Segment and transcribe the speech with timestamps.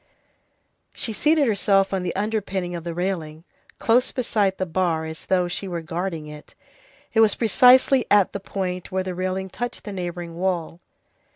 [0.95, 3.43] She seated herself on the underpinning of the railing,
[3.77, 6.55] close beside the bar, as though she were guarding it.
[7.13, 10.79] It was precisely at the point where the railing touched the neighboring wall.